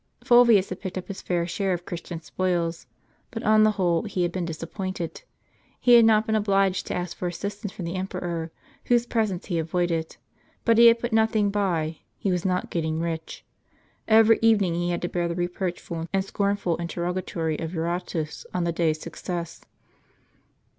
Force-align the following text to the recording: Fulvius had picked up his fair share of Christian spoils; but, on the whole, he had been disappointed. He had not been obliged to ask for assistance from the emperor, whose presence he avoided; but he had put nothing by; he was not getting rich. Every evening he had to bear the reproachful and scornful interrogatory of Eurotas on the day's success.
Fulvius 0.23 0.69
had 0.69 0.81
picked 0.81 0.97
up 0.97 1.09
his 1.09 1.21
fair 1.21 1.45
share 1.45 1.73
of 1.73 1.85
Christian 1.85 2.21
spoils; 2.21 2.87
but, 3.29 3.43
on 3.43 3.61
the 3.61 3.69
whole, 3.73 4.01
he 4.01 4.23
had 4.23 4.31
been 4.31 4.45
disappointed. 4.45 5.21
He 5.79 5.93
had 5.93 6.05
not 6.05 6.25
been 6.25 6.33
obliged 6.33 6.87
to 6.87 6.95
ask 6.95 7.15
for 7.15 7.27
assistance 7.27 7.71
from 7.71 7.85
the 7.85 7.93
emperor, 7.93 8.49
whose 8.85 9.05
presence 9.05 9.45
he 9.45 9.59
avoided; 9.59 10.17
but 10.65 10.79
he 10.79 10.87
had 10.87 10.97
put 10.97 11.13
nothing 11.13 11.51
by; 11.51 11.99
he 12.17 12.31
was 12.31 12.43
not 12.43 12.71
getting 12.71 12.99
rich. 12.99 13.45
Every 14.07 14.39
evening 14.41 14.73
he 14.73 14.89
had 14.89 15.03
to 15.03 15.07
bear 15.07 15.27
the 15.27 15.35
reproachful 15.35 16.07
and 16.11 16.25
scornful 16.25 16.77
interrogatory 16.77 17.59
of 17.59 17.75
Eurotas 17.75 18.47
on 18.55 18.63
the 18.63 18.71
day's 18.71 18.99
success. 18.99 19.63